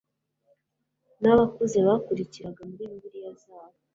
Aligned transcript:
n 1.21 1.23
abakuze 1.33 1.77
bakurikiraga 1.87 2.61
muri 2.69 2.83
bibiliya 2.91 3.31
zabo 3.41 3.77